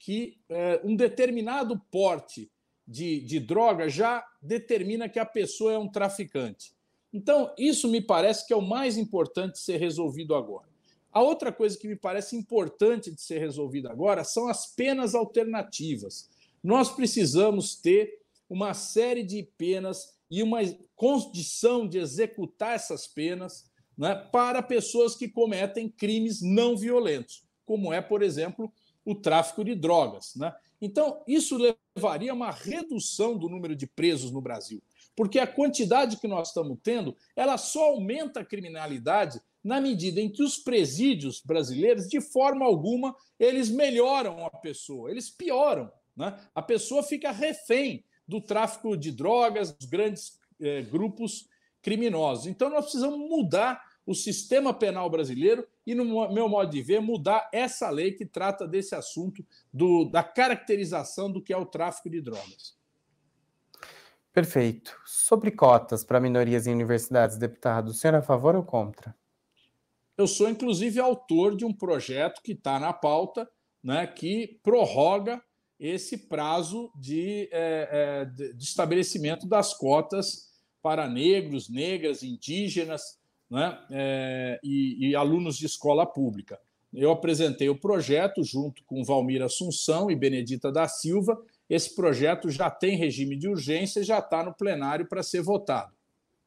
[0.00, 2.50] que é, um determinado porte
[2.88, 6.72] de, de droga já determina que a pessoa é um traficante.
[7.12, 10.68] Então, isso me parece que é o mais importante ser resolvido agora.
[11.12, 16.30] A outra coisa que me parece importante de ser resolvida agora são as penas alternativas.
[16.62, 20.60] Nós precisamos ter uma série de penas e uma
[20.96, 28.00] condição de executar essas penas né, para pessoas que cometem crimes não violentos, como é,
[28.00, 28.72] por exemplo,
[29.04, 30.34] o tráfico de drogas.
[30.36, 30.54] Né?
[30.80, 34.82] Então, isso levaria a uma redução do número de presos no Brasil,
[35.16, 40.30] porque a quantidade que nós estamos tendo, ela só aumenta a criminalidade na medida em
[40.30, 45.90] que os presídios brasileiros, de forma alguma, eles melhoram a pessoa, eles pioram.
[46.16, 46.38] Né?
[46.54, 51.46] A pessoa fica refém do tráfico de drogas, dos grandes eh, grupos
[51.82, 52.46] criminosos.
[52.46, 57.48] Então, nós precisamos mudar o sistema penal brasileiro e, no meu modo de ver, mudar
[57.52, 62.20] essa lei que trata desse assunto do, da caracterização do que é o tráfico de
[62.20, 62.76] drogas.
[64.32, 64.98] Perfeito.
[65.06, 69.14] Sobre cotas para minorias em universidades, deputado, o senhor é a favor ou contra?
[70.18, 73.48] Eu sou, inclusive, autor de um projeto que está na pauta,
[73.80, 75.40] né, que prorroga
[75.78, 80.50] esse prazo de, é, é, de estabelecimento das cotas
[80.82, 83.19] para negros, negras, indígenas
[83.50, 86.58] né, é, e, e, alunos de escola pública.
[86.92, 91.40] Eu apresentei o projeto junto com Valmir Assunção e Benedita da Silva.
[91.68, 95.92] Esse projeto já tem regime de urgência e já está no plenário para ser votado.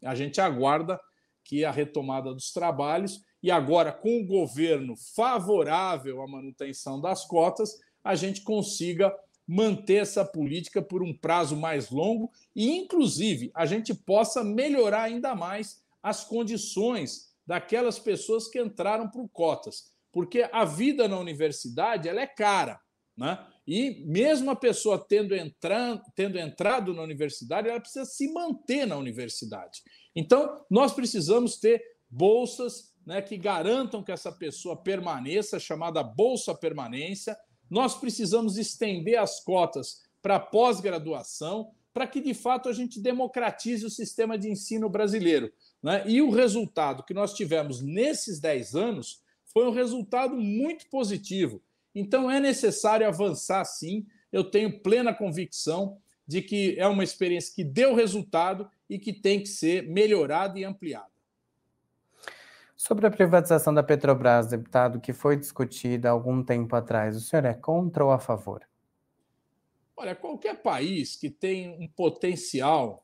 [0.03, 0.99] A gente aguarda
[1.43, 7.77] que a retomada dos trabalhos e agora com o governo favorável à manutenção das cotas,
[8.01, 9.13] a gente consiga
[9.45, 15.35] manter essa política por um prazo mais longo e, inclusive, a gente possa melhorar ainda
[15.35, 22.21] mais as condições daquelas pessoas que entraram por cotas, porque a vida na universidade ela
[22.21, 22.79] é cara,
[23.17, 23.47] né?
[23.65, 28.97] E mesmo a pessoa tendo, entran, tendo entrado na universidade, ela precisa se manter na
[28.97, 29.81] universidade.
[30.13, 37.37] Então, nós precisamos ter bolsas né, que garantam que essa pessoa permaneça, chamada Bolsa Permanência.
[37.69, 43.89] Nós precisamos estender as cotas para pós-graduação, para que de fato a gente democratize o
[43.89, 45.51] sistema de ensino brasileiro.
[45.83, 46.03] Né?
[46.07, 51.61] E o resultado que nós tivemos nesses 10 anos foi um resultado muito positivo.
[51.93, 54.07] Então é necessário avançar sim.
[54.31, 59.41] Eu tenho plena convicção de que é uma experiência que deu resultado e que tem
[59.41, 61.11] que ser melhorada e ampliada.
[62.75, 67.45] Sobre a privatização da Petrobras, deputado, que foi discutida há algum tempo atrás, o senhor
[67.45, 68.67] é contra ou a favor?
[69.95, 73.02] Olha, qualquer país que tem um potencial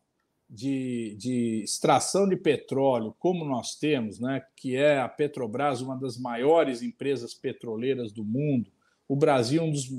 [0.49, 6.17] de, de extração de petróleo, como nós temos, né, que é a Petrobras, uma das
[6.17, 8.71] maiores empresas petroleiras do mundo,
[9.07, 9.89] o Brasil, um dos,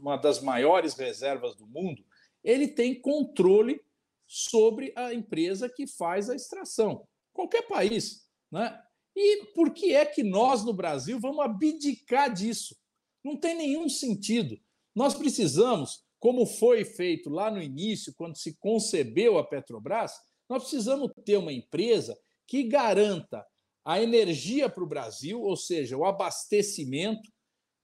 [0.00, 2.04] uma das maiores reservas do mundo,
[2.42, 3.80] ele tem controle
[4.26, 7.06] sobre a empresa que faz a extração.
[7.32, 8.26] Qualquer país.
[8.50, 8.76] Né?
[9.14, 12.76] E por que é que nós, no Brasil, vamos abdicar disso?
[13.22, 14.58] Não tem nenhum sentido.
[14.94, 20.12] Nós precisamos como foi feito lá no início, quando se concebeu a Petrobras,
[20.48, 23.44] nós precisamos ter uma empresa que garanta
[23.84, 27.28] a energia para o Brasil, ou seja, o abastecimento,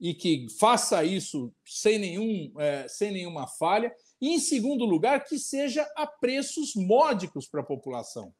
[0.00, 5.36] e que faça isso sem, nenhum, é, sem nenhuma falha, e, em segundo lugar, que
[5.36, 8.32] seja a preços módicos para a população.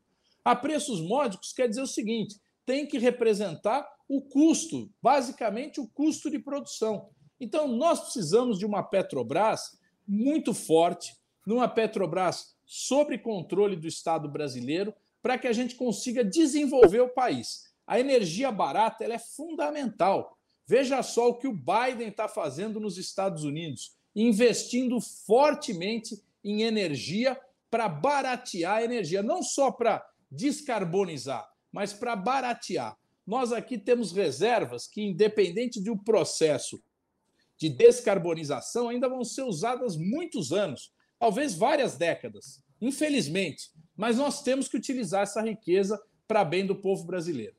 [0.44, 6.30] A preços módicos quer dizer o seguinte: tem que representar o custo, basicamente o custo
[6.30, 7.10] de produção.
[7.40, 9.76] Então, nós precisamos de uma Petrobras
[10.08, 11.14] muito forte,
[11.46, 17.64] numa Petrobras sob controle do Estado brasileiro, para que a gente consiga desenvolver o país.
[17.86, 20.38] A energia barata ela é fundamental.
[20.66, 27.38] Veja só o que o Biden está fazendo nos Estados Unidos, investindo fortemente em energia
[27.70, 32.96] para baratear a energia, não só para descarbonizar, mas para baratear.
[33.26, 36.82] Nós aqui temos reservas que, independente do processo
[37.58, 43.70] de descarbonização ainda vão ser usadas muitos anos, talvez várias décadas, infelizmente.
[43.96, 47.56] Mas nós temos que utilizar essa riqueza para bem do povo brasileiro.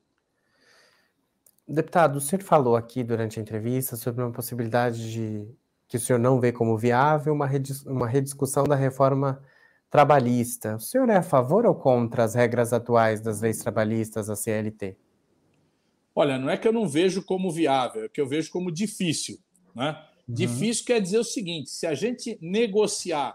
[1.67, 5.47] Deputado, o senhor falou aqui durante a entrevista sobre uma possibilidade de
[5.87, 9.43] que o senhor não vê como viável uma, redis, uma rediscussão da reforma
[9.89, 10.75] trabalhista.
[10.75, 14.95] O senhor é a favor ou contra as regras atuais das leis trabalhistas, a CLT?
[16.15, 19.39] Olha, não é que eu não vejo como viável, é que eu vejo como difícil.
[19.79, 19.97] Né?
[20.27, 20.35] Uhum.
[20.35, 23.33] Difícil quer dizer o seguinte: se a gente negociar,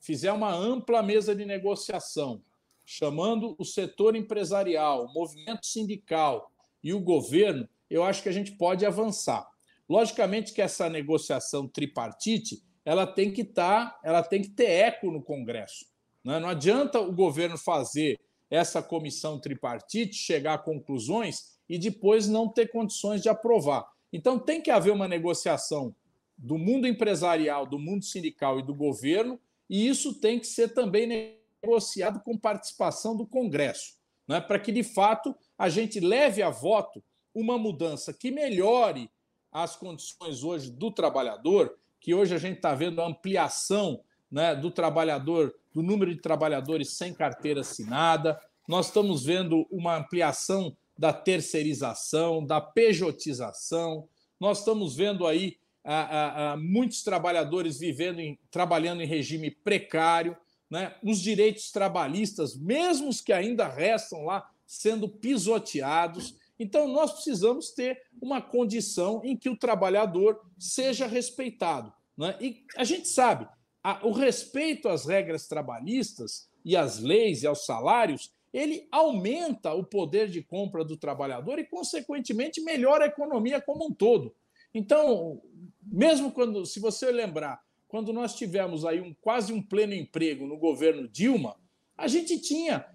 [0.00, 2.42] fizer uma ampla mesa de negociação,
[2.84, 6.50] chamando o setor empresarial, o movimento sindical
[6.82, 9.48] e o governo, eu acho que a gente pode avançar.
[9.88, 15.10] Logicamente que essa negociação tripartite ela tem que estar, tá, ela tem que ter eco
[15.10, 15.86] no Congresso.
[16.22, 16.38] Né?
[16.38, 18.18] Não adianta o governo fazer
[18.50, 23.86] essa comissão tripartite, chegar a conclusões e depois não ter condições de aprovar.
[24.14, 25.92] Então, tem que haver uma negociação
[26.38, 31.36] do mundo empresarial, do mundo sindical e do governo, e isso tem que ser também
[31.60, 33.96] negociado com participação do Congresso,
[34.28, 34.40] né?
[34.40, 37.02] para que, de fato, a gente leve a voto
[37.34, 39.10] uma mudança que melhore
[39.50, 44.00] as condições hoje do trabalhador, que hoje a gente está vendo a ampliação
[44.30, 50.76] né, do trabalhador, do número de trabalhadores sem carteira assinada, nós estamos vendo uma ampliação
[50.96, 54.08] da terceirização, da pejotização.
[54.38, 60.36] Nós estamos vendo aí a, a, a muitos trabalhadores vivendo em, trabalhando em regime precário,
[60.70, 60.94] né?
[61.02, 66.36] os direitos trabalhistas, mesmo os que ainda restam lá, sendo pisoteados.
[66.58, 71.92] Então, nós precisamos ter uma condição em que o trabalhador seja respeitado.
[72.16, 72.36] Né?
[72.40, 73.46] E a gente sabe,
[73.82, 79.82] a, o respeito às regras trabalhistas e às leis e aos salários ele aumenta o
[79.82, 84.32] poder de compra do trabalhador e, consequentemente, melhora a economia como um todo.
[84.72, 85.42] Então,
[85.82, 90.56] mesmo quando, se você lembrar, quando nós tivemos aí um, quase um pleno emprego no
[90.56, 91.56] governo Dilma,
[91.98, 92.86] a gente tinha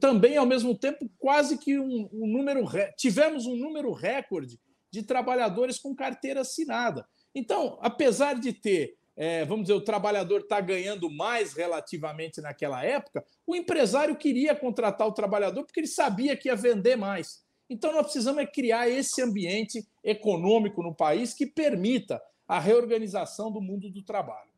[0.00, 2.64] também, ao mesmo tempo, quase que um, um número.
[2.96, 4.58] Tivemos um número recorde
[4.90, 7.06] de trabalhadores com carteira assinada.
[7.32, 13.24] Então, apesar de ter é, vamos dizer, o trabalhador está ganhando mais relativamente naquela época,
[13.46, 17.44] o empresário queria contratar o trabalhador porque ele sabia que ia vender mais.
[17.68, 23.60] Então, nós precisamos é criar esse ambiente econômico no país que permita a reorganização do
[23.60, 24.50] mundo do trabalho.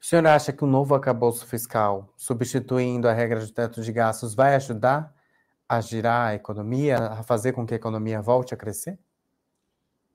[0.00, 4.34] O senhor acha que o novo acabouço fiscal, substituindo a regra de teto de gastos,
[4.34, 5.14] vai ajudar
[5.68, 8.98] a girar a economia, a fazer com que a economia volte a crescer?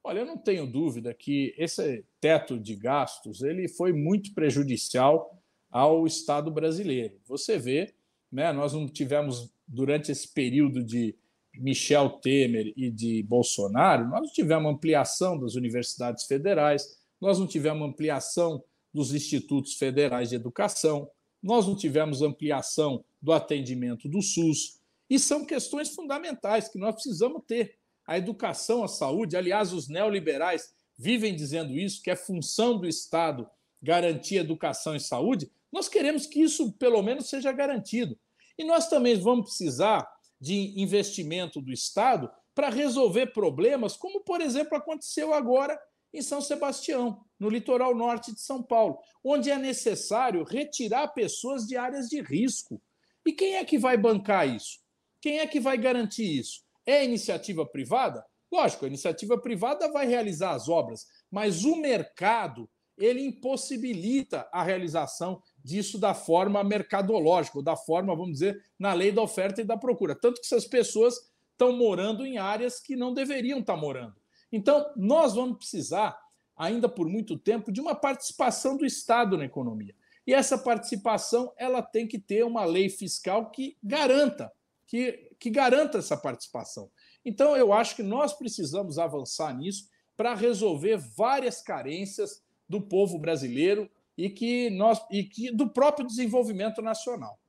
[0.04, 6.08] Olha, eu não tenho dúvida que esse teto de gastos ele foi muito prejudicial ao
[6.08, 7.20] Estado brasileiro.
[7.28, 7.94] Você vê,
[8.32, 11.16] né, nós não tivemos, durante esse período de
[11.54, 17.88] Michel Temer e de Bolsonaro, nós não tivemos ampliação das universidades federais, nós não tivemos
[17.88, 18.64] ampliação
[18.94, 21.10] dos institutos federais de educação,
[21.44, 27.44] nós não tivemos ampliação do atendimento do SUS, e são questões fundamentais que nós precisamos
[27.46, 29.38] ter a educação, a saúde.
[29.38, 33.50] Aliás, os neoliberais vivem dizendo isso, que é função do Estado
[33.82, 35.52] garantir educação e saúde.
[35.72, 38.18] Nós queremos que isso, pelo menos, seja garantido.
[38.58, 40.08] E nós também vamos precisar
[40.40, 45.80] de investimento do Estado para resolver problemas, como, por exemplo, aconteceu agora
[46.14, 51.78] em São Sebastião, no litoral norte de São Paulo, onde é necessário retirar pessoas de
[51.78, 52.82] áreas de risco.
[53.26, 54.80] E quem é que vai bancar isso?
[55.22, 56.64] Quem é que vai garantir isso?
[56.86, 58.26] É iniciativa privada?
[58.52, 65.42] Lógico, a iniciativa privada vai realizar as obras, mas o mercado ele impossibilita a realização
[65.64, 70.14] disso da forma mercadológica, da forma, vamos dizer, na lei da oferta e da procura.
[70.14, 71.16] Tanto que essas pessoas
[71.52, 74.16] estão morando em áreas que não deveriam estar morando.
[74.52, 76.20] Então, nós vamos precisar,
[76.56, 79.96] ainda por muito tempo, de uma participação do Estado na economia.
[80.28, 84.52] E essa participação ela tem que ter uma lei fiscal que garanta,
[84.86, 86.92] que, que garanta essa participação.
[87.26, 93.90] Então, eu acho que nós precisamos avançar nisso para resolver várias carências do povo brasileiro
[94.16, 97.40] e que nós e que do próprio desenvolvimento nacional.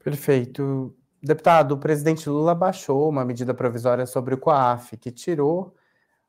[0.00, 0.96] Perfeito.
[1.22, 5.76] Deputado, o presidente Lula baixou uma medida provisória sobre o COAF, que tirou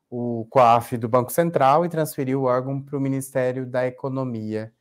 [0.08, 4.72] o COAF do Banco Central e transferiu o órgão para o Ministério da Economia.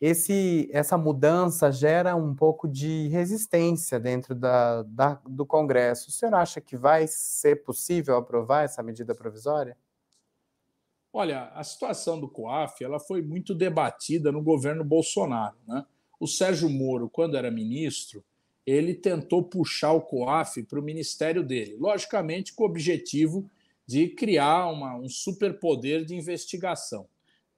[0.00, 6.08] Esse, essa mudança gera um pouco de resistência dentro da, da, do Congresso.
[6.08, 9.76] O senhor acha que vai ser possível aprovar essa medida provisória?
[11.12, 15.56] Olha, a situação do COAF ela foi muito debatida no governo Bolsonaro.
[15.66, 15.84] Né?
[16.20, 18.24] O Sérgio Moro, quando era ministro,
[18.64, 23.50] ele tentou puxar o COAF para o ministério dele, logicamente com o objetivo
[23.86, 27.08] de criar uma, um superpoder de investigação.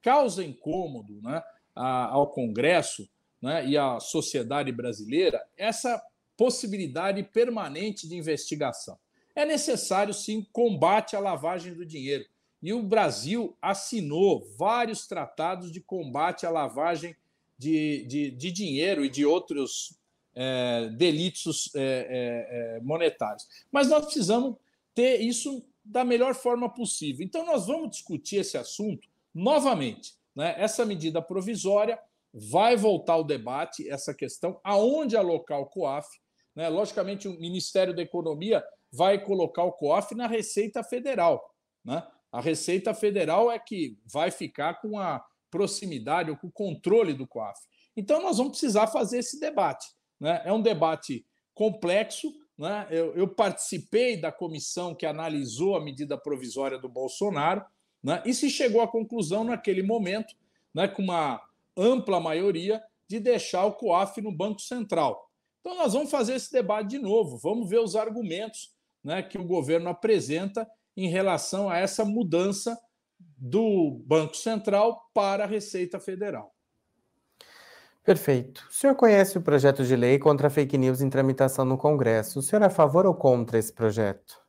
[0.00, 1.42] Causa incômodo né,
[1.74, 3.08] ao Congresso
[3.40, 6.02] né, e à sociedade brasileira essa
[6.36, 8.98] possibilidade permanente de investigação.
[9.34, 12.24] É necessário, sim, combate à lavagem do dinheiro.
[12.62, 17.16] E o Brasil assinou vários tratados de combate à lavagem
[17.58, 19.98] de, de, de dinheiro e de outros
[20.34, 23.46] é, delitos é, é, é, monetários.
[23.70, 24.56] Mas nós precisamos
[24.94, 27.24] ter isso da melhor forma possível.
[27.24, 30.14] Então, nós vamos discutir esse assunto novamente.
[30.40, 30.54] Né?
[30.56, 32.00] Essa medida provisória
[32.32, 36.08] vai voltar ao debate, essa questão, aonde alocar o COAF.
[36.56, 36.66] Né?
[36.70, 41.44] Logicamente, o Ministério da Economia vai colocar o COAF na Receita Federal.
[41.84, 42.02] Né?
[42.32, 47.26] A Receita Federal é que vai ficar com a proximidade ou com o controle do
[47.26, 47.60] COAF.
[47.94, 49.88] Então, nós vamos precisar fazer esse debate.
[50.18, 50.40] Né?
[50.46, 52.32] É um debate complexo.
[52.56, 52.86] Né?
[52.90, 57.62] Eu, eu, participei da comissão que analisou a medida provisória do Bolsonaro
[58.02, 58.22] né?
[58.24, 60.34] e se chegou à conclusão, naquele momento,
[60.74, 61.40] né, com uma
[61.76, 65.28] ampla maioria, de deixar o COAF no Banco Central.
[65.60, 68.72] Então, nós vamos fazer esse debate de novo, vamos ver os argumentos
[69.02, 72.78] né, que o governo apresenta em relação a essa mudança
[73.18, 76.54] do Banco Central para a Receita Federal.
[78.04, 78.66] Perfeito.
[78.70, 82.38] O senhor conhece o projeto de lei contra fake news em tramitação no Congresso.
[82.38, 84.40] O senhor é a favor ou contra esse projeto?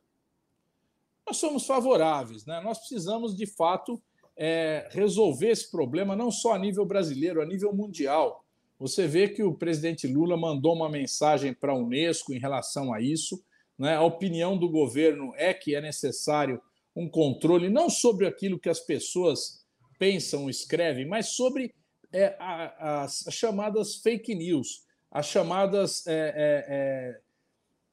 [1.32, 2.60] Nós somos favoráveis, né?
[2.60, 3.98] Nós precisamos, de fato,
[4.36, 8.44] é, resolver esse problema não só a nível brasileiro, a nível mundial.
[8.78, 13.00] Você vê que o presidente Lula mandou uma mensagem para a Unesco em relação a
[13.00, 13.42] isso.
[13.78, 13.96] Né?
[13.96, 16.60] A opinião do governo é que é necessário
[16.94, 19.64] um controle não sobre aquilo que as pessoas
[19.98, 21.74] pensam, escrevem, mas sobre
[22.12, 27.20] é, as chamadas fake news, as chamadas é, é, é,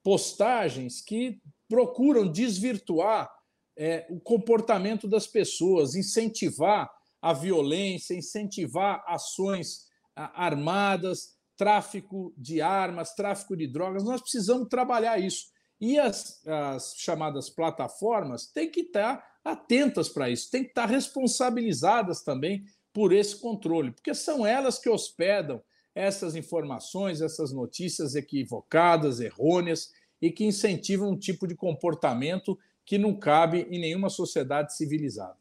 [0.03, 3.31] postagens que procuram desvirtuar
[3.77, 6.91] é, o comportamento das pessoas, incentivar
[7.21, 14.03] a violência, incentivar ações armadas, tráfico de armas, tráfico de drogas.
[14.03, 15.45] Nós precisamos trabalhar isso.
[15.79, 22.21] E as, as chamadas plataformas têm que estar atentas para isso, têm que estar responsabilizadas
[22.21, 25.61] também por esse controle, porque são elas que hospedam
[25.95, 29.89] essas informações, essas notícias equivocadas, errôneas
[30.21, 35.37] e que incentivam um tipo de comportamento que não cabe em nenhuma sociedade civilizada.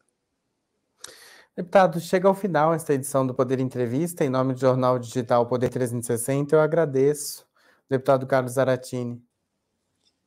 [1.57, 4.25] Deputado, chega ao final esta edição do Poder Entrevista.
[4.25, 7.45] Em nome do Jornal Digital Poder 360, eu agradeço,
[7.91, 9.21] deputado Carlos Zaratini.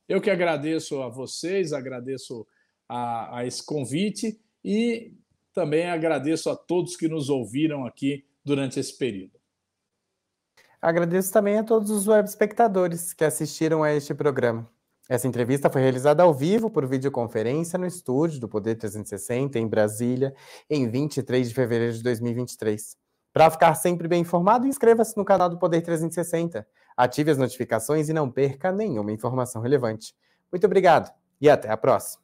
[0.10, 2.46] Eu que agradeço a vocês, agradeço
[2.90, 5.14] a, a esse convite e
[5.54, 9.41] também agradeço a todos que nos ouviram aqui durante esse período.
[10.82, 14.68] Agradeço também a todos os web espectadores que assistiram a este programa.
[15.08, 20.34] Essa entrevista foi realizada ao vivo por videoconferência no estúdio do Poder 360 em Brasília,
[20.68, 22.98] em 23 de fevereiro de 2023.
[23.32, 26.66] Para ficar sempre bem informado, inscreva-se no canal do Poder 360,
[26.98, 30.16] ative as notificações e não perca nenhuma informação relevante.
[30.52, 32.21] Muito obrigado e até a próxima.